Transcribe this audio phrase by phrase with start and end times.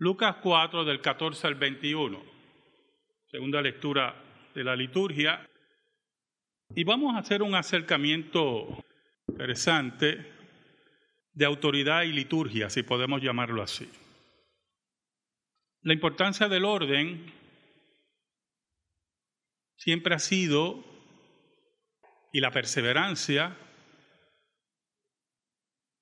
[0.00, 2.24] Lucas 4 del 14 al 21,
[3.30, 4.14] segunda lectura
[4.54, 5.46] de la liturgia.
[6.74, 8.82] Y vamos a hacer un acercamiento
[9.28, 10.32] interesante
[11.34, 13.90] de autoridad y liturgia, si podemos llamarlo así.
[15.82, 17.30] La importancia del orden
[19.76, 20.82] siempre ha sido,
[22.32, 23.54] y la perseverancia,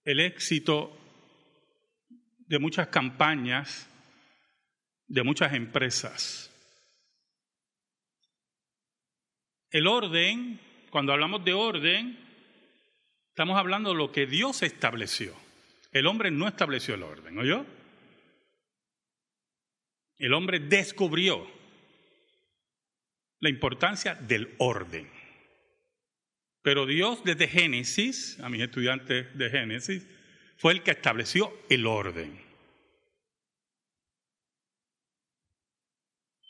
[0.04, 0.96] el éxito
[2.46, 3.88] de muchas campañas,
[5.08, 6.50] de muchas empresas.
[9.70, 12.18] El orden, cuando hablamos de orden,
[13.30, 15.34] estamos hablando de lo que Dios estableció.
[15.92, 17.66] El hombre no estableció el orden, ¿oyó?
[20.18, 21.46] El hombre descubrió
[23.40, 25.10] la importancia del orden.
[26.62, 30.06] Pero Dios desde Génesis, a mis estudiantes de Génesis,
[30.56, 32.48] fue el que estableció el orden.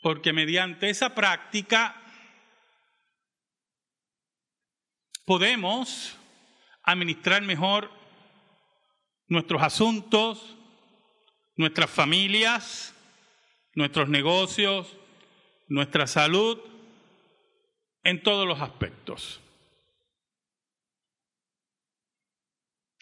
[0.01, 1.95] Porque mediante esa práctica
[5.25, 6.17] podemos
[6.83, 7.91] administrar mejor
[9.27, 10.57] nuestros asuntos,
[11.55, 12.95] nuestras familias,
[13.75, 14.97] nuestros negocios,
[15.67, 16.59] nuestra salud,
[18.03, 19.39] en todos los aspectos.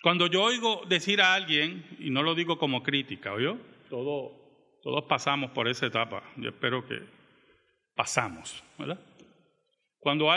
[0.03, 3.57] Cuando yo oigo decir a alguien, y no lo digo como crítica, ¿oyó?
[3.89, 4.36] Todo,
[4.87, 6.97] todos pasamos por esa etapa, yo espero que
[7.93, 8.97] pasamos, ¿verdad?
[9.99, 10.27] Cuando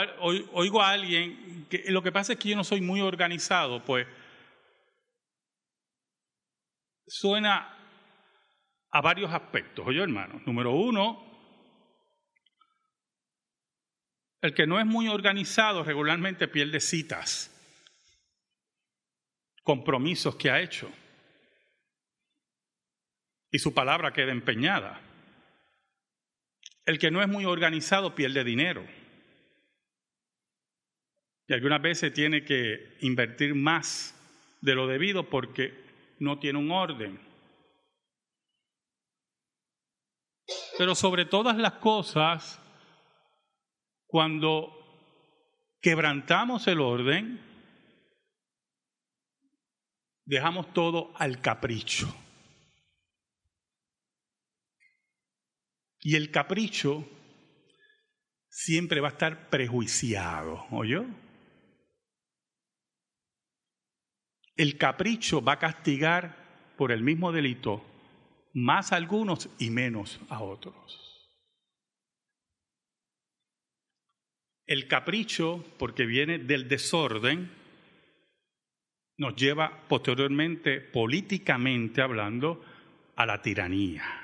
[0.51, 4.05] oigo a alguien, que lo que pasa es que yo no soy muy organizado, pues
[7.07, 7.77] suena
[8.91, 10.41] a varios aspectos, oye hermano.
[10.45, 11.23] Número uno,
[14.41, 17.49] el que no es muy organizado regularmente pierde citas
[19.63, 20.91] compromisos que ha hecho.
[23.51, 25.01] Y su palabra queda empeñada.
[26.85, 28.85] El que no es muy organizado pierde dinero.
[31.47, 34.17] Y algunas veces tiene que invertir más
[34.61, 35.73] de lo debido porque
[36.19, 37.19] no tiene un orden.
[40.77, 42.59] Pero sobre todas las cosas,
[44.07, 44.77] cuando
[45.81, 47.41] quebrantamos el orden,
[50.25, 52.13] dejamos todo al capricho.
[56.01, 57.07] Y el capricho
[58.49, 61.05] siempre va a estar prejuiciado, ¿oyó?
[64.55, 67.85] El capricho va a castigar por el mismo delito
[68.53, 71.07] más a algunos y menos a otros.
[74.65, 77.51] El capricho, porque viene del desorden,
[79.17, 82.63] nos lleva posteriormente, políticamente hablando,
[83.15, 84.20] a la tiranía.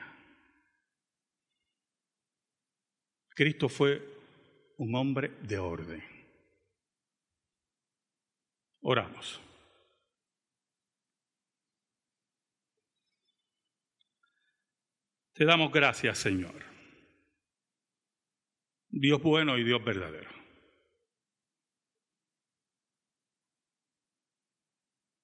[3.38, 4.02] Cristo fue
[4.78, 6.04] un hombre de orden.
[8.82, 9.40] Oramos.
[15.34, 16.64] Te damos gracias, Señor.
[18.90, 20.38] Dios bueno y Dios verdadero.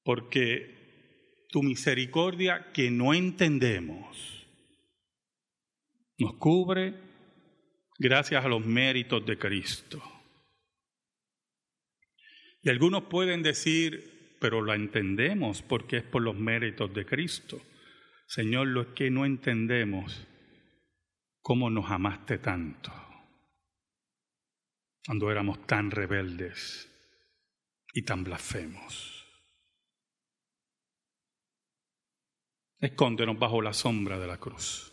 [0.03, 4.45] porque tu misericordia que no entendemos
[6.17, 7.12] nos cubre
[7.99, 10.01] gracias a los méritos de Cristo.
[12.61, 17.61] Y algunos pueden decir, pero la entendemos porque es por los méritos de Cristo.
[18.27, 20.25] Señor, lo que no entendemos
[21.41, 22.91] cómo nos amaste tanto
[25.05, 26.89] cuando éramos tan rebeldes
[27.93, 29.27] y tan blasfemos.
[32.79, 34.92] Escóndenos bajo la sombra de la cruz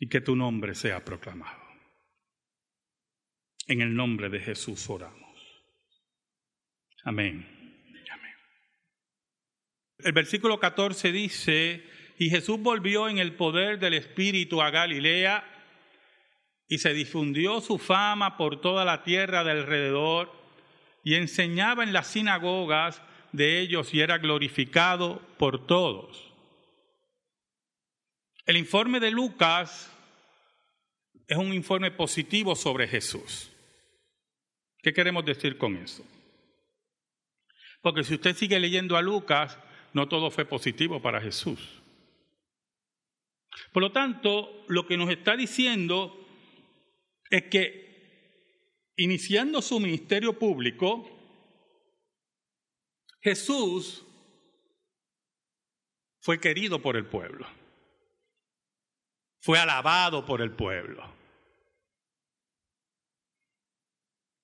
[0.00, 1.60] y que tu nombre sea proclamado.
[3.68, 5.38] En el nombre de Jesús oramos.
[7.04, 7.46] Amén.
[8.10, 8.34] Amén.
[9.98, 11.84] El versículo 14 dice,
[12.18, 15.44] y Jesús volvió en el poder del Espíritu a Galilea
[16.66, 20.32] y se difundió su fama por toda la tierra de alrededor
[21.04, 23.02] y enseñaba en las sinagogas
[23.32, 26.29] de ellos y era glorificado por todos.
[28.50, 29.88] El informe de Lucas
[31.28, 33.48] es un informe positivo sobre Jesús.
[34.82, 36.04] ¿Qué queremos decir con eso?
[37.80, 39.56] Porque si usted sigue leyendo a Lucas,
[39.92, 41.60] no todo fue positivo para Jesús.
[43.72, 46.26] Por lo tanto, lo que nos está diciendo
[47.30, 51.08] es que iniciando su ministerio público,
[53.20, 54.04] Jesús
[56.18, 57.59] fue querido por el pueblo.
[59.40, 61.08] Fue alabado por el pueblo.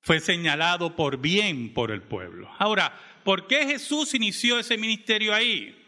[0.00, 2.48] Fue señalado por bien por el pueblo.
[2.58, 5.82] Ahora, ¿por qué Jesús inició ese ministerio ahí?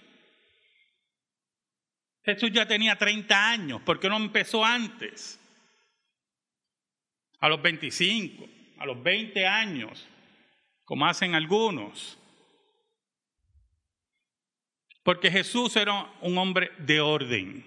[2.24, 5.40] Jesús ya tenía 30 años, ¿por qué no empezó antes?
[7.40, 8.44] A los 25,
[8.78, 10.06] a los 20 años,
[10.84, 12.18] como hacen algunos.
[15.04, 17.64] Porque Jesús era un hombre de orden.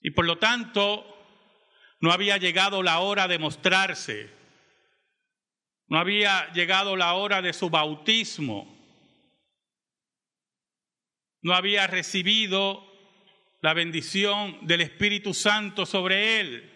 [0.00, 1.04] Y por lo tanto,
[2.00, 4.30] no había llegado la hora de mostrarse.
[5.88, 8.80] No había llegado la hora de su bautismo
[11.42, 12.86] no había recibido
[13.62, 16.70] la bendición del Espíritu Santo sobre él.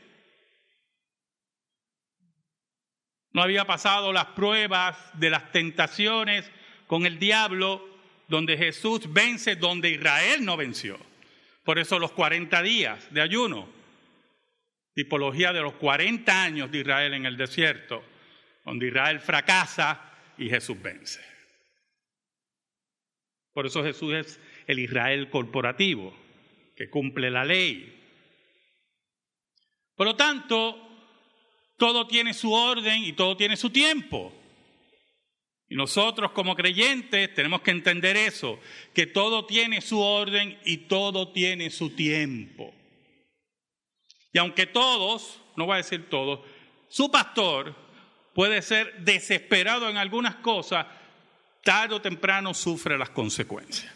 [3.33, 6.51] No había pasado las pruebas de las tentaciones
[6.87, 7.85] con el diablo,
[8.29, 10.99] donde Jesús vence, donde Israel no venció.
[11.65, 13.69] Por eso los 40 días de ayuno,
[14.95, 18.05] tipología de los 40 años de Israel en el desierto,
[18.65, 21.21] donde Israel fracasa y Jesús vence.
[23.53, 26.15] Por eso Jesús es el Israel corporativo,
[26.77, 28.03] que cumple la ley.
[29.95, 30.85] Por lo tanto,
[31.79, 34.35] todo tiene su orden y todo tiene su tiempo.
[35.75, 38.61] Y nosotros como creyentes tenemos que entender eso,
[38.95, 42.73] que todo tiene su orden y todo tiene su tiempo.
[44.33, 46.47] Y aunque todos, no voy a decir todos,
[46.89, 47.75] su pastor
[48.37, 50.87] puede ser desesperado en algunas cosas,
[51.65, 53.93] tarde o temprano sufre las consecuencias.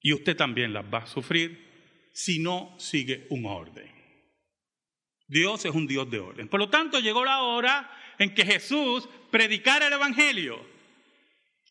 [0.00, 3.90] Y usted también las va a sufrir si no sigue un orden.
[5.26, 6.46] Dios es un Dios de orden.
[6.46, 7.90] Por lo tanto, llegó la hora
[8.20, 10.64] en que Jesús predicara el Evangelio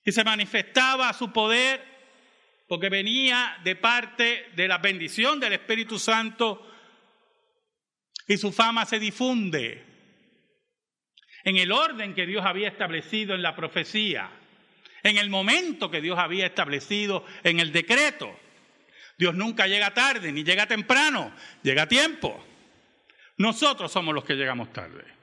[0.04, 1.80] y se manifestaba su poder
[2.68, 6.68] porque venía de parte de la bendición del Espíritu Santo
[8.28, 9.86] y su fama se difunde
[11.44, 14.32] en el orden que Dios había establecido en la profecía
[15.04, 18.38] en el momento que Dios había establecido en el decreto.
[19.18, 21.32] Dios nunca llega tarde ni llega temprano,
[21.62, 22.44] llega a tiempo.
[23.38, 25.19] Nosotros somos los que llegamos tarde.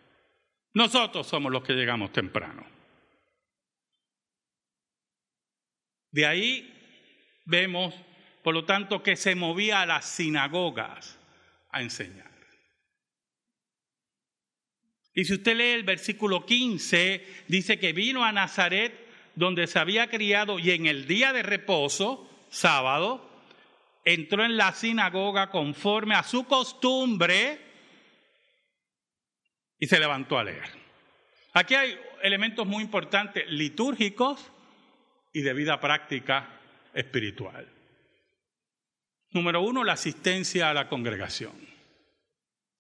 [0.77, 2.63] Nosotros somos los que llegamos temprano.
[6.11, 6.71] De ahí
[7.47, 7.95] vemos,
[8.43, 11.19] por lo tanto, que se movía a las sinagogas
[11.71, 12.31] a enseñar.
[15.15, 18.93] Y si usted lee el versículo 15, dice que vino a Nazaret
[19.35, 23.27] donde se había criado y en el día de reposo, sábado,
[24.05, 27.66] entró en la sinagoga conforme a su costumbre
[29.79, 30.69] y se levantó a leer.
[31.53, 34.51] Aquí hay elementos muy importantes litúrgicos
[35.33, 36.61] y de vida práctica
[36.93, 37.67] espiritual.
[39.31, 41.53] Número uno, la asistencia a la congregación.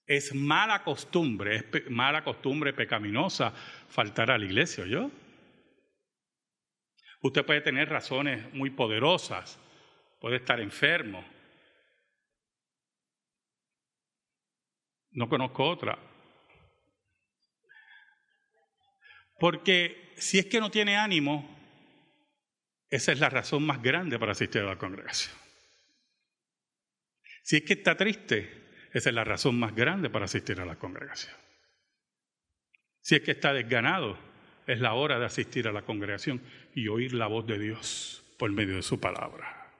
[0.07, 3.53] Es mala costumbre, es mala costumbre pecaminosa
[3.89, 5.11] faltar a la iglesia, ¿yo?
[7.21, 9.59] Usted puede tener razones muy poderosas,
[10.21, 11.25] puede estar enfermo.
[15.11, 15.99] No conozco otra.
[19.38, 21.56] Porque si es que no tiene ánimo,
[22.88, 25.35] esa es la razón más grande para asistir a la congregación.
[27.43, 30.76] Si es que está triste, esa es la razón más grande para asistir a la
[30.76, 31.35] congregación.
[33.00, 34.19] Si es que está desganado,
[34.66, 36.43] es la hora de asistir a la congregación
[36.75, 39.73] y oír la voz de Dios por medio de su palabra.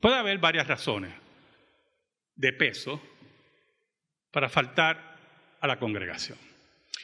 [0.00, 1.12] Puede haber varias razones
[2.36, 3.02] de peso
[4.30, 5.17] para faltar
[5.60, 6.38] a la congregación.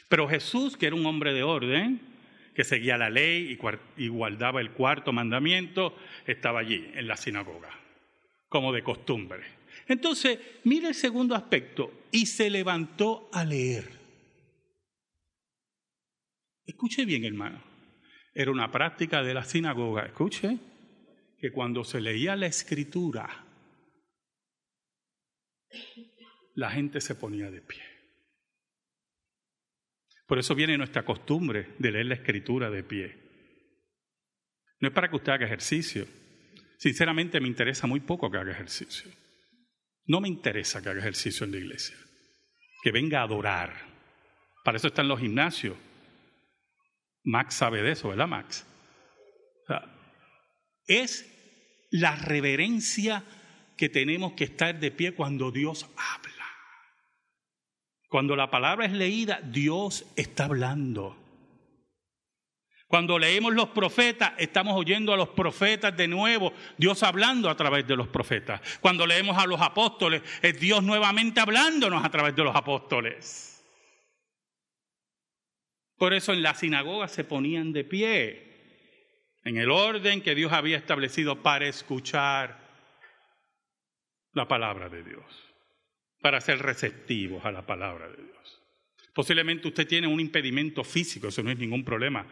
[0.08, 2.00] Pero Jesús, que era un hombre de orden,
[2.54, 3.58] que seguía la ley
[3.96, 5.96] y guardaba el cuarto mandamiento,
[6.26, 7.70] estaba allí en la sinagoga,
[8.48, 9.42] como de costumbre.
[9.88, 13.90] Entonces, mire el segundo aspecto, y se levantó a leer.
[16.64, 17.60] Escuche bien, hermano.
[18.32, 20.58] Era una práctica de la sinagoga, escuche,
[21.38, 23.44] que cuando se leía la escritura,
[26.54, 27.82] la gente se ponía de pie.
[30.26, 33.16] Por eso viene nuestra costumbre de leer la escritura de pie.
[34.80, 36.06] No es para que usted haga ejercicio.
[36.78, 39.10] Sinceramente me interesa muy poco que haga ejercicio.
[40.06, 41.96] No me interesa que haga ejercicio en la iglesia.
[42.82, 43.74] Que venga a adorar.
[44.64, 45.76] Para eso están los gimnasios.
[47.24, 48.66] Max sabe de eso, ¿verdad, Max?
[50.86, 51.26] es
[51.90, 53.24] la reverencia
[53.76, 56.23] que tenemos que estar de pie cuando Dios habla.
[58.14, 61.16] Cuando la palabra es leída, Dios está hablando.
[62.86, 67.88] Cuando leemos los profetas, estamos oyendo a los profetas de nuevo, Dios hablando a través
[67.88, 68.60] de los profetas.
[68.80, 73.66] Cuando leemos a los apóstoles, es Dios nuevamente hablándonos a través de los apóstoles.
[75.96, 80.76] Por eso en la sinagoga se ponían de pie, en el orden que Dios había
[80.76, 82.60] establecido para escuchar
[84.34, 85.43] la palabra de Dios,
[86.24, 88.62] para ser receptivos a la palabra de Dios.
[89.12, 92.24] Posiblemente usted tiene un impedimento físico, eso no es ningún problema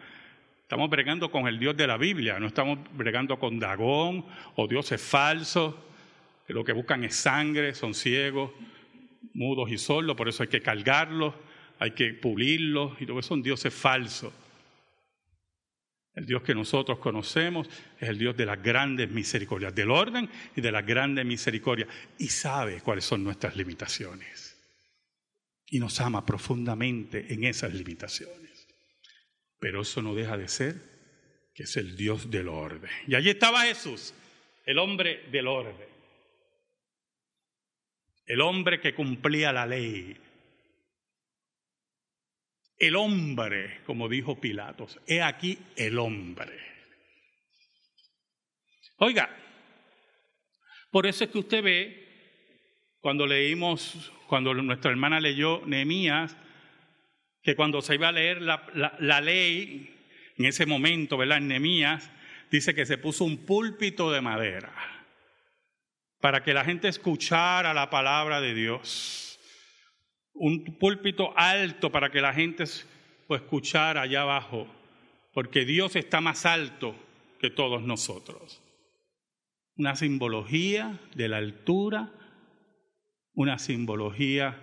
[0.63, 4.99] Estamos bregando con el Dios de la Biblia, no estamos bregando con Dagón o dioses
[4.99, 5.75] falsos,
[6.47, 8.49] que lo que buscan es sangre, son ciegos,
[9.35, 11.35] mudos y sordos, por eso hay que cargarlos,
[11.77, 14.33] hay que pulirlos, y todo eso son dioses falsos.
[16.15, 17.67] El Dios que nosotros conocemos
[17.99, 21.89] es el Dios de las grandes misericordias, del orden y de las grandes misericordias,
[22.19, 24.55] y sabe cuáles son nuestras limitaciones.
[25.65, 28.67] Y nos ama profundamente en esas limitaciones.
[29.59, 30.75] Pero eso no deja de ser
[31.55, 32.91] que es el Dios del orden.
[33.07, 34.13] Y allí estaba Jesús,
[34.65, 35.87] el hombre del orden.
[38.25, 40.17] El hombre que cumplía la ley.
[42.83, 46.51] El hombre, como dijo Pilatos, he aquí el hombre.
[48.97, 49.29] Oiga,
[50.91, 56.35] por eso es que usted ve, cuando leímos, cuando nuestra hermana leyó Nehemías,
[57.41, 59.89] que cuando se iba a leer la, ley,
[60.37, 61.37] en ese momento, ¿verdad?
[61.37, 62.11] En Nemías,
[62.51, 64.73] dice que se puso un púlpito de madera
[66.19, 69.32] para que la gente escuchara la palabra de Dios.
[70.33, 72.65] Un púlpito alto para que la gente
[73.27, 74.67] pues, escuchara allá abajo,
[75.33, 76.95] porque Dios está más alto
[77.39, 78.61] que todos nosotros.
[79.75, 82.11] Una simbología de la altura,
[83.33, 84.59] una simbología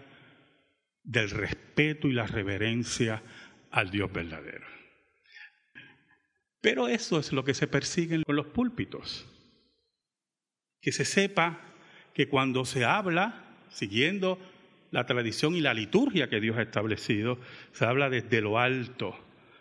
[1.03, 3.23] del respeto y la reverencia
[3.71, 4.67] al Dios verdadero.
[6.61, 9.27] Pero eso es lo que se persigue con los púlpitos.
[10.81, 11.61] Que se sepa
[12.15, 14.39] que cuando se habla, siguiendo
[14.91, 17.39] la tradición y la liturgia que Dios ha establecido,
[17.73, 19.19] se habla desde lo alto,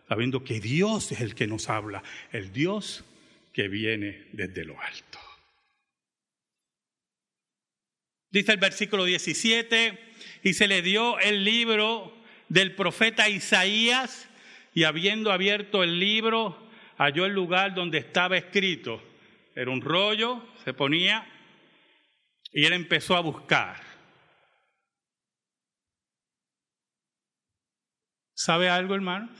[0.07, 3.05] sabiendo que Dios es el que nos habla, el Dios
[3.53, 5.19] que viene desde lo alto.
[8.31, 9.97] Dice el versículo 17,
[10.43, 12.15] y se le dio el libro
[12.47, 14.29] del profeta Isaías,
[14.73, 19.01] y habiendo abierto el libro, halló el lugar donde estaba escrito.
[19.55, 21.27] Era un rollo, se ponía,
[22.51, 23.88] y él empezó a buscar.
[28.41, 29.31] ¿Sabe algo, hermanos?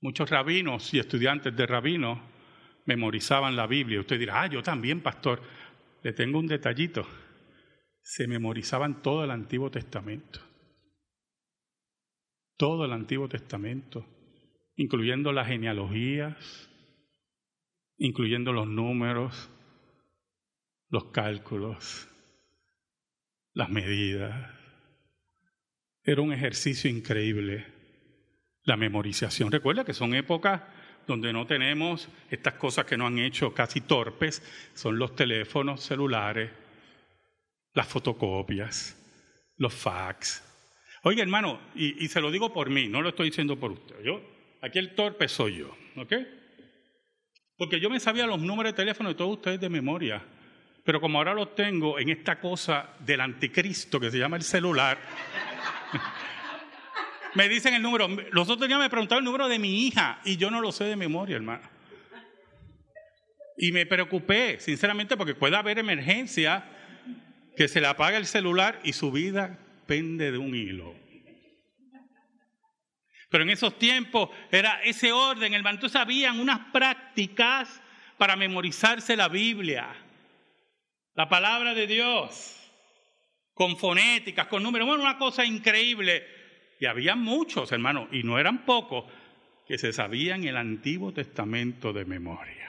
[0.00, 2.20] Muchos rabinos y estudiantes de rabinos
[2.84, 3.98] memorizaban la Biblia.
[3.98, 5.42] Usted dirá, ah, yo también, pastor.
[6.04, 7.04] Le tengo un detallito.
[8.00, 10.38] Se memorizaban todo el Antiguo Testamento.
[12.56, 14.06] Todo el Antiguo Testamento,
[14.76, 16.70] incluyendo las genealogías,
[17.96, 19.50] incluyendo los números,
[20.90, 22.08] los cálculos,
[23.52, 24.63] las medidas.
[26.04, 27.66] Era un ejercicio increíble
[28.64, 29.50] la memorización.
[29.50, 30.62] Recuerda que son épocas
[31.06, 34.42] donde no tenemos estas cosas que no han hecho casi torpes,
[34.74, 36.50] son los teléfonos celulares,
[37.74, 38.96] las fotocopias,
[39.56, 40.42] los fax.
[41.02, 44.02] Oiga, hermano, y, se lo digo por mí, no lo estoy diciendo por usted.
[44.02, 44.22] Yo,
[44.62, 46.12] aquí el torpe soy yo, ¿ok?
[47.56, 50.22] Porque yo me sabía los números de teléfono de todos ustedes de memoria.
[50.82, 54.98] Pero como ahora los tengo en esta cosa del anticristo que se llama el celular,
[57.34, 58.08] me dicen el número.
[58.32, 60.84] Los otros días me preguntaron el número de mi hija y yo no lo sé
[60.84, 61.68] de memoria, hermano.
[63.56, 66.64] Y me preocupé, sinceramente, porque puede haber emergencia
[67.56, 70.94] que se le apaga el celular y su vida pende de un hilo.
[73.30, 75.76] Pero en esos tiempos era ese orden, hermano.
[75.76, 77.80] Entonces habían unas prácticas
[78.16, 79.88] para memorizarse la Biblia,
[81.14, 82.63] la palabra de Dios,
[83.54, 84.86] con fonéticas, con números.
[84.86, 86.26] Bueno, una cosa increíble.
[86.80, 89.04] Y había muchos, hermanos, y no eran pocos,
[89.66, 92.64] que se sabían el Antiguo Testamento de memoria.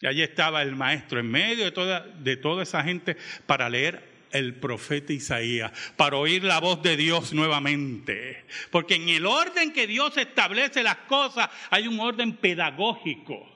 [0.00, 4.16] Y allí estaba el maestro en medio de toda, de toda esa gente para leer
[4.32, 8.44] el profeta Isaías, para oír la voz de Dios nuevamente.
[8.70, 13.48] Porque en el orden que Dios establece las cosas hay un orden pedagógico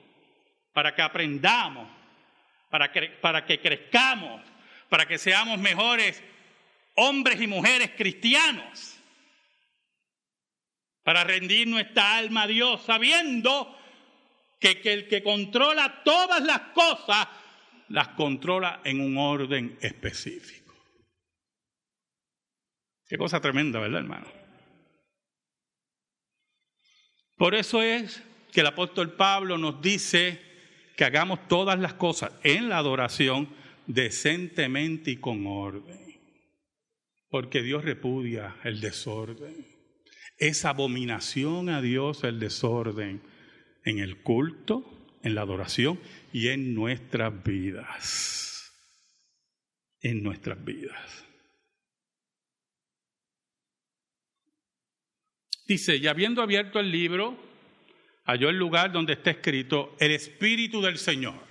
[0.73, 1.87] para que aprendamos,
[2.69, 4.41] para que, para que crezcamos,
[4.91, 6.21] para que seamos mejores
[6.95, 8.97] hombres y mujeres cristianos,
[11.01, 13.73] para rendir nuestra alma a Dios, sabiendo
[14.59, 17.25] que, el que controla todas las cosas,
[17.87, 20.75] las controla en un orden específico.
[23.07, 24.27] Qué cosa tremenda, ¿verdad, hermano?
[27.37, 28.21] Por eso es
[28.51, 30.41] que el apóstol Pablo nos dice
[30.97, 33.60] que hagamos todas las cosas en la adoración
[33.93, 35.99] decentemente y con orden.
[37.29, 39.65] Porque Dios repudia el desorden.
[40.37, 43.21] Es abominación a Dios el desorden
[43.85, 44.85] en el culto,
[45.23, 45.99] en la adoración
[46.33, 48.71] y en nuestras vidas.
[50.01, 51.25] En nuestras vidas.
[55.67, 57.37] Dice, y habiendo abierto el libro,
[58.25, 61.50] halló el lugar donde está escrito, el Espíritu del Señor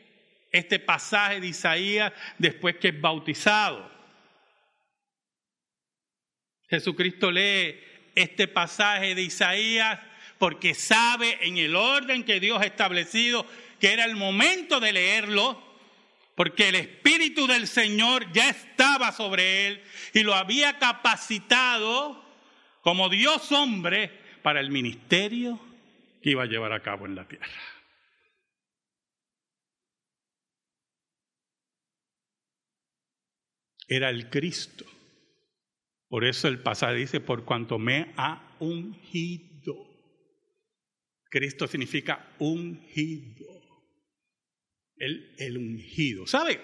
[0.51, 3.89] este pasaje de Isaías después que es bautizado.
[6.69, 7.79] Jesucristo lee
[8.15, 9.99] este pasaje de Isaías
[10.37, 13.45] porque sabe en el orden que Dios ha establecido
[13.79, 15.61] que era el momento de leerlo,
[16.35, 22.23] porque el Espíritu del Señor ya estaba sobre él y lo había capacitado
[22.81, 25.59] como Dios hombre para el ministerio
[26.21, 27.47] que iba a llevar a cabo en la tierra.
[33.91, 34.85] Era el Cristo.
[36.07, 39.75] Por eso el pasaje dice, por cuanto me ha ungido.
[41.29, 43.45] Cristo significa ungido.
[44.95, 46.25] El, el ungido.
[46.25, 46.61] ¿Sabe?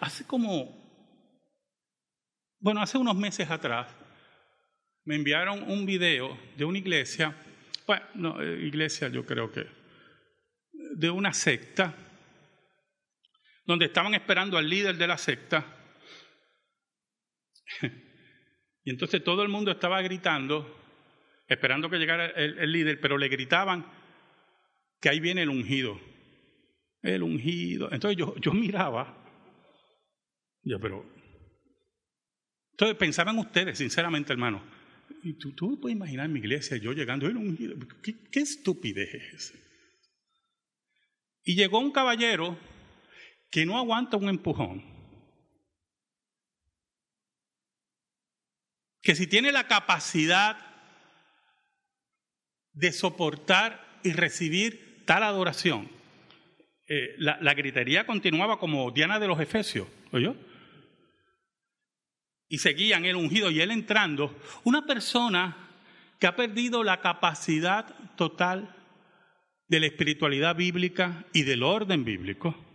[0.00, 0.82] Hace como,
[2.58, 3.94] bueno, hace unos meses atrás,
[5.04, 7.36] me enviaron un video de una iglesia,
[7.86, 9.66] bueno, no, eh, iglesia yo creo que,
[10.96, 11.94] de una secta,
[13.64, 15.64] donde estaban esperando al líder de la secta.
[18.84, 20.78] y entonces todo el mundo estaba gritando,
[21.48, 23.86] esperando que llegara el, líder, pero le gritaban
[25.00, 26.00] que ahí viene el ungido.
[27.02, 27.90] El ungido.
[27.92, 29.22] Entonces yo, yo miraba,
[30.62, 31.04] yo, pero.
[32.72, 34.62] Entonces pensaban ustedes, sinceramente, hermano,
[35.22, 37.76] y tú, tú puedes imaginar mi iglesia, yo llegando, el ungido.
[38.02, 39.58] ¿Qué, qué estupidez es?
[41.44, 42.56] Y llegó un caballero
[43.52, 44.82] que no aguanta un empujón,
[49.02, 50.56] que si tiene la capacidad
[52.72, 55.90] de soportar y recibir tal adoración,
[56.88, 60.34] eh, la, gritería continuaba como Diana de los Efesios, ¿oyó?
[62.48, 64.34] Y seguían el ungido y él entrando,
[64.64, 65.58] una persona
[66.18, 68.74] que ha perdido la capacidad total
[69.68, 72.71] de la espiritualidad bíblica y del orden bíblico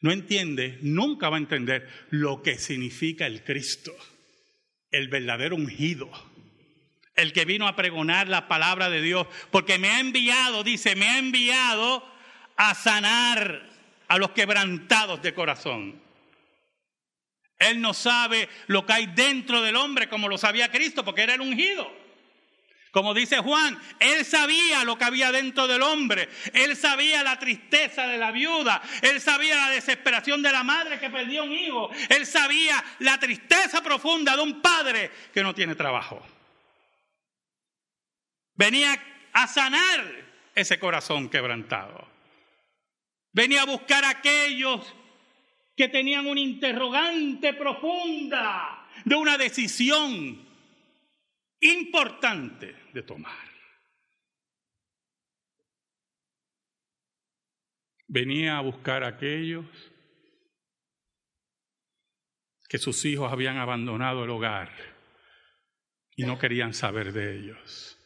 [0.00, 3.92] no entiende, nunca va a entender lo que significa el Cristo,
[4.90, 6.10] el verdadero ungido,
[7.14, 11.08] el que vino a pregonar la palabra de Dios, porque me ha enviado, dice, me
[11.08, 12.04] ha enviado
[12.56, 13.68] a sanar
[14.08, 16.02] a los quebrantados de corazón.
[17.58, 21.34] Él no sabe lo que hay dentro del hombre como lo sabía Cristo, porque era
[21.34, 21.99] el ungido.
[22.90, 28.06] Como dice Juan, él sabía lo que había dentro del hombre, él sabía la tristeza
[28.08, 32.26] de la viuda, él sabía la desesperación de la madre que perdió un hijo, él
[32.26, 36.20] sabía la tristeza profunda de un padre que no tiene trabajo.
[38.56, 39.00] Venía
[39.32, 40.04] a sanar
[40.54, 42.08] ese corazón quebrantado.
[43.32, 44.94] Venía a buscar a aquellos
[45.76, 50.49] que tenían una interrogante profunda de una decisión
[51.60, 53.48] importante de tomar.
[58.06, 59.66] Venía a buscar a aquellos
[62.68, 64.72] que sus hijos habían abandonado el hogar
[66.16, 67.96] y no querían saber de ellos.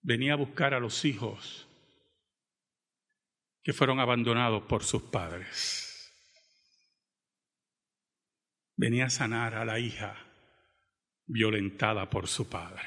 [0.00, 1.66] Venía a buscar a los hijos
[3.62, 5.87] que fueron abandonados por sus padres
[8.78, 10.16] venía a sanar a la hija
[11.26, 12.86] violentada por su padre,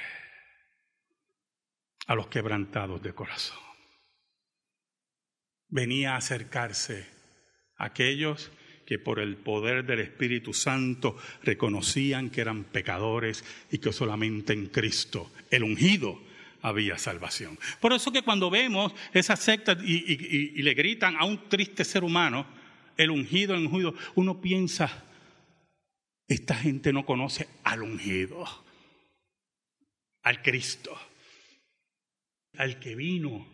[2.08, 3.60] a los quebrantados de corazón.
[5.68, 7.08] Venía a acercarse
[7.78, 8.52] a aquellos
[8.86, 14.68] que por el poder del Espíritu Santo reconocían que eran pecadores y que solamente en
[14.68, 16.20] Cristo, el ungido,
[16.62, 17.58] había salvación.
[17.80, 20.14] Por eso que cuando vemos esa secta y,
[20.58, 22.46] y le gritan a un triste ser humano,
[22.98, 25.04] el ungido, el ungido, uno piensa,
[26.34, 28.46] esta gente no conoce al ungido,
[30.24, 30.98] al Cristo,
[32.58, 33.46] al que vino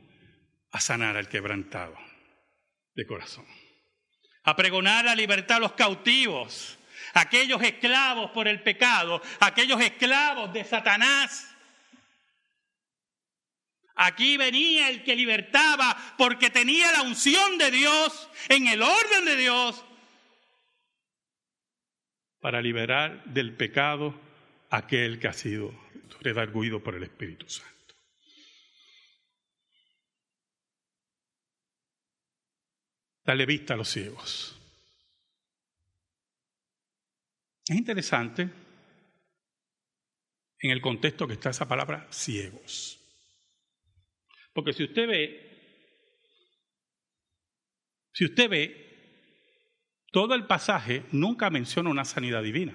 [0.72, 1.98] a sanar al quebrantado
[2.94, 3.48] de corazón,
[4.44, 6.78] a pregonar la libertad a los cautivos,
[7.14, 11.56] aquellos esclavos por el pecado, aquellos esclavos de Satanás.
[13.96, 19.36] Aquí venía el que libertaba porque tenía la unción de Dios en el orden de
[19.36, 19.84] Dios
[22.40, 24.14] para liberar del pecado
[24.70, 25.74] aquel que ha sido
[26.22, 27.96] redarguido por el Espíritu Santo.
[33.24, 34.54] Dale vista a los ciegos.
[37.68, 38.50] Es interesante
[40.60, 43.00] en el contexto que está esa palabra ciegos.
[44.54, 45.48] Porque si usted ve,
[48.14, 48.87] si usted ve,
[50.18, 52.74] todo el pasaje nunca menciona una sanidad divina.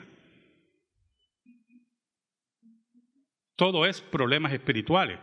[3.57, 5.19] Todo es problemas espirituales,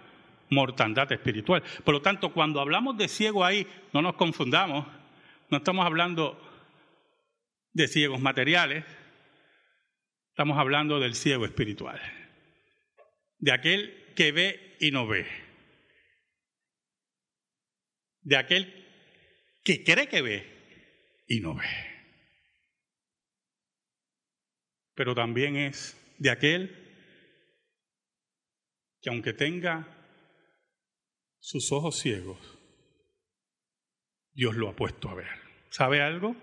[0.49, 1.63] mortandad espiritual.
[1.86, 4.86] Por lo tanto, cuando hablamos de ciego ahí, no nos confundamos,
[5.49, 6.38] no estamos hablando
[7.71, 8.84] de ciegos materiales,
[10.32, 12.01] estamos hablando del ciego espiritual,
[13.38, 15.25] de aquel que ve y no ve,
[18.23, 18.86] de aquel
[19.63, 21.98] que cree que ve y no ve.
[24.99, 26.75] Pero también es de aquel
[29.01, 29.88] que aunque tenga
[31.39, 32.38] sus ojos ciegos,
[34.33, 35.29] Dios lo ha puesto a ver.
[35.69, 36.35] ¿Sabe algo?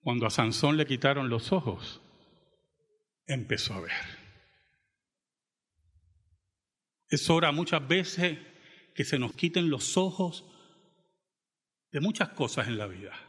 [0.00, 2.02] Cuando a Sansón le quitaron los ojos,
[3.28, 3.92] empezó a ver.
[7.08, 8.36] Es hora muchas veces
[8.96, 10.44] que se nos quiten los ojos
[11.92, 13.25] de muchas cosas en la vida.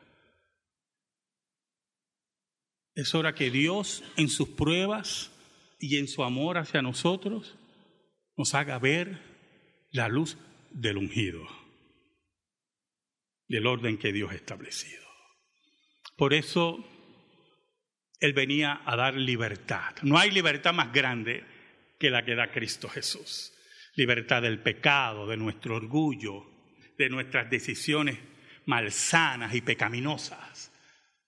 [2.98, 5.32] Es hora que Dios en sus pruebas
[5.80, 7.56] y en su amor hacia nosotros
[8.36, 9.22] nos haga ver
[9.92, 10.36] la luz
[10.72, 11.48] del ungido,
[13.48, 15.04] del orden que Dios ha establecido.
[16.18, 16.84] Por eso
[18.20, 19.96] Él venía a dar libertad.
[20.02, 21.44] No hay libertad más grande
[22.00, 23.54] que la que da Cristo Jesús.
[23.94, 26.48] Libertad del pecado, de nuestro orgullo,
[26.98, 28.18] de nuestras decisiones
[28.66, 30.74] malsanas y pecaminosas,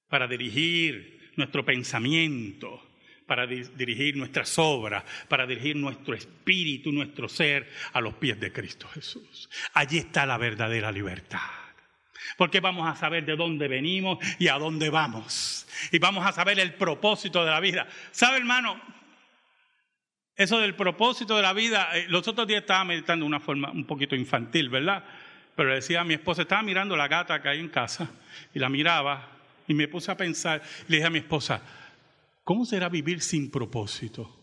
[0.08, 2.90] para dirigir nuestro pensamiento,
[3.30, 8.88] para dirigir nuestras obras, para dirigir nuestro espíritu, nuestro ser a los pies de Cristo
[8.88, 9.50] Jesús.
[9.74, 11.40] Allí está la verdadera libertad.
[12.38, 15.68] Porque vamos a saber de dónde venimos y a dónde vamos.
[15.92, 17.88] Y vamos a saber el propósito de la vida.
[18.12, 18.82] ¿Sabe, hermano?
[20.36, 23.70] Eso del propósito de la vida, eh, los otros días estaba meditando de una forma
[23.72, 25.04] un poquito infantil, ¿verdad?
[25.56, 28.10] Pero le decía a mi esposa, estaba mirando la gata que hay en casa
[28.54, 29.39] y la miraba
[29.70, 31.62] y me puse a pensar, le dije a mi esposa,
[32.44, 34.36] ¿cómo será vivir sin propósito?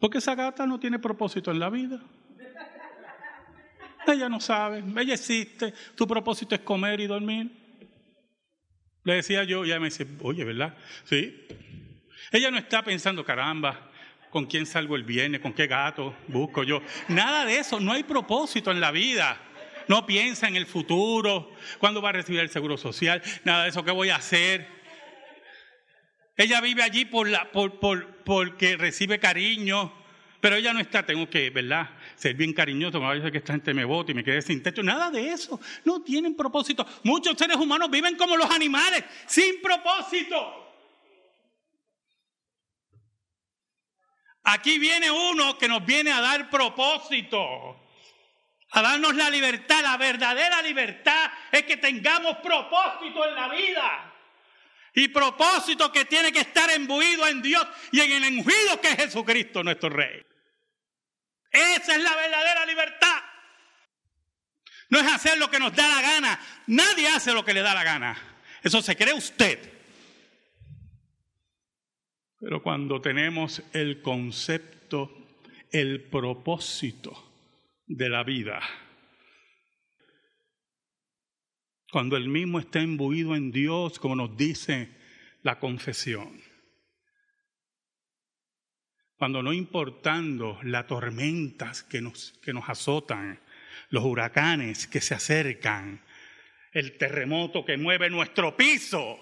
[0.00, 2.02] Porque esa gata no tiene propósito en la vida.
[4.04, 7.48] Ella no sabe, ella existe, tu propósito es comer y dormir.
[9.04, 10.76] Le decía yo, y ella me dice, oye, ¿verdad?
[11.04, 11.46] Sí.
[12.32, 13.88] Ella no está pensando, caramba,
[14.30, 15.40] ¿con quién salgo el viernes?
[15.40, 16.82] ¿Con qué gato busco yo?
[17.06, 19.40] Nada de eso, no hay propósito en la vida.
[19.88, 23.84] No piensa en el futuro, cuándo va a recibir el seguro social, nada de eso,
[23.84, 24.68] ¿qué voy a hacer?
[26.36, 29.92] Ella vive allí por la, por, por, porque recibe cariño,
[30.40, 31.90] pero ella no está, tengo que, ¿verdad?
[32.16, 34.62] Ser bien cariñoso, me va a que esta gente me vote y me quede sin
[34.62, 34.82] techo.
[34.82, 35.60] Nada de eso.
[35.84, 36.84] No tienen propósito.
[37.04, 40.62] Muchos seres humanos viven como los animales, sin propósito.
[44.44, 47.80] Aquí viene uno que nos viene a dar propósito,
[48.72, 49.82] a darnos la libertad.
[49.82, 54.12] La verdadera libertad es que tengamos propósito en la vida.
[54.94, 58.96] Y propósito que tiene que estar embuido en Dios y en el ungido que es
[58.96, 60.22] Jesucristo nuestro Rey.
[61.50, 63.22] Esa es la verdadera libertad.
[64.90, 66.40] No es hacer lo que nos da la gana.
[66.66, 68.16] Nadie hace lo que le da la gana.
[68.62, 69.72] Eso se cree usted.
[72.38, 75.26] Pero cuando tenemos el concepto,
[75.70, 77.31] el propósito
[77.96, 78.60] de la vida,
[81.90, 84.96] cuando el mismo está imbuido en Dios, como nos dice
[85.42, 86.40] la confesión,
[89.16, 93.38] cuando no importando las tormentas que nos, que nos azotan,
[93.90, 96.02] los huracanes que se acercan,
[96.72, 99.18] el terremoto que mueve nuestro piso,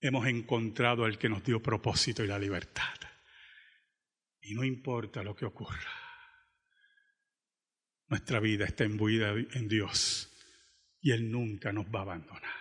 [0.00, 3.05] hemos encontrado al que nos dio propósito y la libertad.
[4.48, 5.90] Y no importa lo que ocurra,
[8.06, 10.32] nuestra vida está imbuida en Dios
[11.00, 12.54] y Él nunca nos va a abandonar.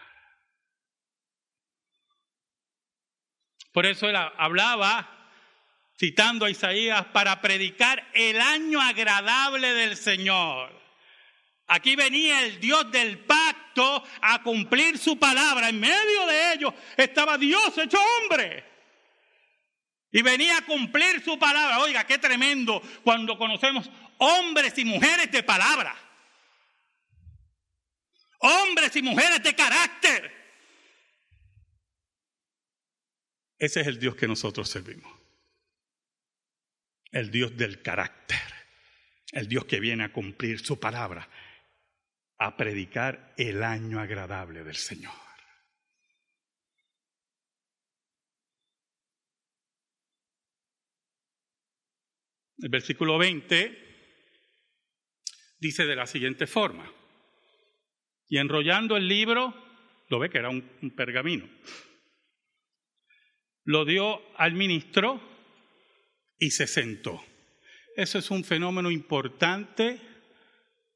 [3.71, 5.29] Por eso él hablaba,
[5.99, 10.71] citando a Isaías, para predicar el año agradable del Señor.
[11.67, 15.69] Aquí venía el Dios del pacto a cumplir su palabra.
[15.69, 18.74] En medio de ellos estaba Dios hecho hombre.
[20.15, 21.79] Y venía a cumplir su palabra.
[21.79, 25.93] Oiga, qué tremendo cuando conocemos hombres y mujeres de palabra.
[28.39, 30.31] Hombres y mujeres de carácter.
[33.59, 35.11] Ese es el Dios que nosotros servimos.
[37.11, 38.39] El Dios del carácter.
[39.33, 41.27] El Dios que viene a cumplir su palabra.
[42.37, 45.24] A predicar el año agradable del Señor.
[52.57, 53.85] El versículo 20
[55.59, 56.91] dice de la siguiente forma.
[58.27, 59.53] Y enrollando el libro,
[60.09, 60.61] lo ve que era un,
[60.95, 61.49] pergamino,
[63.63, 65.21] lo dio al ministro
[66.37, 67.23] y se sentó.
[67.95, 70.01] Eso es un fenómeno importante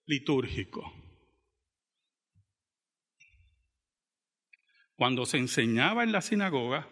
[0.05, 0.93] litúrgico.
[4.95, 6.89] Cuando se enseñaba en la sinagoga,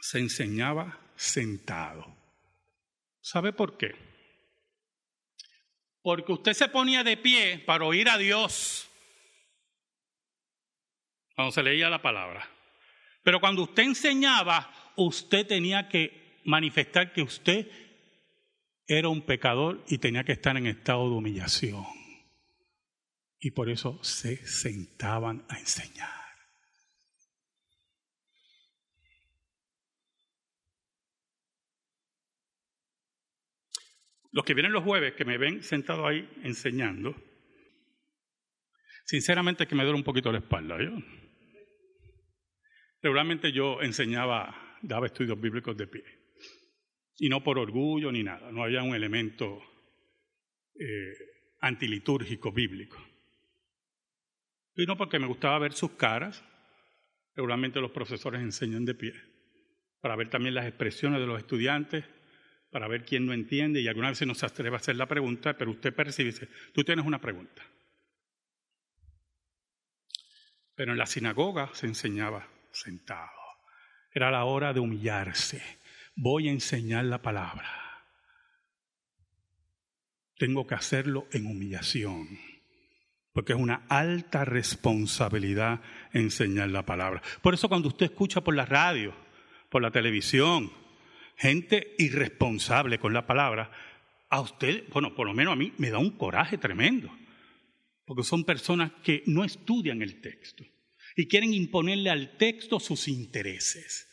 [0.00, 2.17] se enseñaba sentado.
[3.30, 3.94] ¿Sabe por qué?
[6.00, 8.88] Porque usted se ponía de pie para oír a Dios
[11.34, 12.48] cuando se leía la palabra.
[13.22, 17.70] Pero cuando usted enseñaba, usted tenía que manifestar que usted
[18.86, 21.84] era un pecador y tenía que estar en estado de humillación.
[23.40, 26.27] Y por eso se sentaban a enseñar.
[34.30, 37.14] Los que vienen los jueves, que me ven sentado ahí enseñando,
[39.04, 40.76] sinceramente que me duele un poquito la espalda.
[40.82, 40.90] ¿yo?
[43.00, 46.04] Regularmente yo enseñaba, daba estudios bíblicos de pie.
[47.16, 49.60] Y no por orgullo ni nada, no había un elemento
[50.78, 51.12] eh,
[51.60, 53.02] antilitúrgico bíblico.
[54.76, 56.44] Y no porque me gustaba ver sus caras,
[57.34, 59.14] regularmente los profesores enseñan de pie,
[60.00, 62.04] para ver también las expresiones de los estudiantes
[62.70, 65.56] para ver quién no entiende y alguna vez se nos atreve a hacer la pregunta,
[65.56, 67.62] pero usted percibe, dice, tú tienes una pregunta.
[70.74, 73.30] Pero en la sinagoga se enseñaba sentado.
[74.12, 75.62] Era la hora de humillarse.
[76.14, 77.68] Voy a enseñar la palabra.
[80.36, 82.38] Tengo que hacerlo en humillación,
[83.32, 85.80] porque es una alta responsabilidad
[86.12, 87.22] enseñar la palabra.
[87.42, 89.14] Por eso cuando usted escucha por la radio,
[89.68, 90.70] por la televisión,
[91.38, 93.70] gente irresponsable con la palabra,
[94.28, 97.16] a usted, bueno, por lo menos a mí, me da un coraje tremendo.
[98.04, 100.64] Porque son personas que no estudian el texto
[101.16, 104.08] y quieren imponerle al texto sus intereses.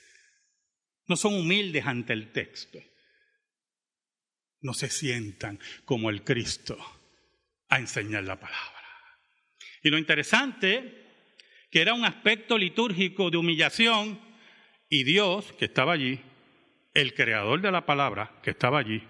[1.08, 2.80] No son humildes ante el texto.
[4.62, 6.78] No se sientan como el Cristo
[7.70, 8.72] a enseñar la palabra.
[9.84, 11.06] Y lo interesante,
[11.70, 14.20] que era un aspecto litúrgico de humillación,
[14.90, 16.20] y Dios, que estaba allí,
[16.96, 19.04] el creador de la palabra que estaba allí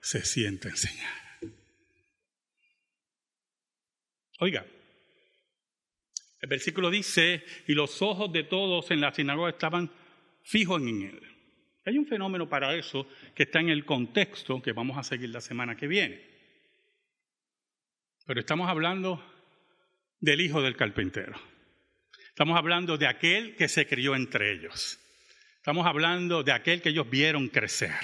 [0.00, 1.22] se siente a enseñar.
[4.38, 4.64] Oiga,
[6.40, 9.90] el versículo dice, y los ojos de todos en la sinagoga estaban
[10.42, 11.20] fijos en él.
[11.84, 15.40] Hay un fenómeno para eso que está en el contexto que vamos a seguir la
[15.40, 16.20] semana que viene.
[18.26, 19.24] Pero estamos hablando
[20.20, 21.34] del hijo del carpintero.
[22.28, 25.01] Estamos hablando de aquel que se crió entre ellos.
[25.62, 27.94] Estamos hablando de aquel que ellos vieron crecer.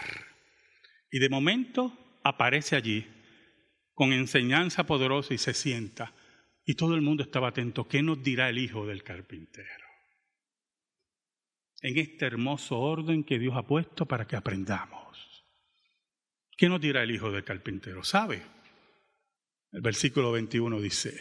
[1.10, 3.04] Y de momento aparece allí
[3.94, 6.14] con enseñanza poderosa y se sienta.
[6.64, 7.88] Y todo el mundo estaba atento.
[7.88, 9.84] ¿Qué nos dirá el hijo del carpintero?
[11.82, 15.44] En este hermoso orden que Dios ha puesto para que aprendamos.
[16.56, 18.04] ¿Qué nos dirá el hijo del carpintero?
[18.04, 18.40] ¿Sabe?
[19.72, 21.18] El versículo 21 dice,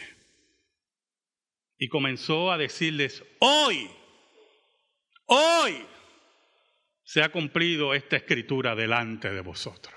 [1.76, 3.90] y comenzó a decirles, hoy,
[5.26, 5.84] hoy,
[7.08, 9.94] se ha cumplido esta escritura delante de vosotros.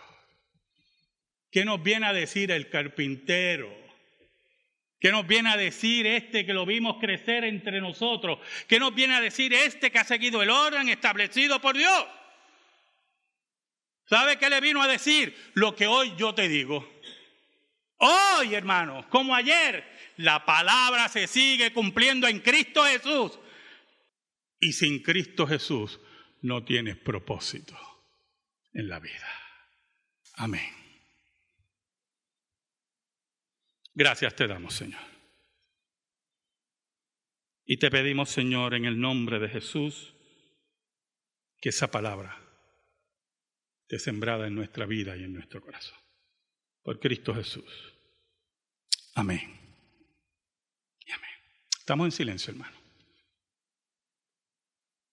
[1.51, 3.69] ¿Qué nos viene a decir el carpintero?
[4.97, 8.39] ¿Qué nos viene a decir este que lo vimos crecer entre nosotros?
[8.65, 12.05] ¿Qué nos viene a decir este que ha seguido el orden establecido por Dios?
[14.05, 15.35] ¿Sabe qué le vino a decir?
[15.55, 17.01] Lo que hoy yo te digo.
[17.97, 19.83] Hoy, hermano, como ayer,
[20.15, 23.37] la palabra se sigue cumpliendo en Cristo Jesús.
[24.61, 25.99] Y sin Cristo Jesús
[26.41, 27.77] no tienes propósito
[28.73, 29.27] en la vida.
[30.35, 30.69] Amén.
[33.93, 35.01] Gracias te damos, Señor.
[37.65, 40.15] Y te pedimos, Señor, en el nombre de Jesús,
[41.59, 42.37] que esa palabra
[43.83, 45.97] esté sembrada en nuestra vida y en nuestro corazón.
[46.81, 47.93] Por Cristo Jesús.
[49.13, 49.39] Amén.
[51.13, 51.31] Amén.
[51.77, 52.80] Estamos en silencio, hermano.